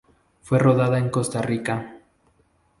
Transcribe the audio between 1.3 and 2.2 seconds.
Rica.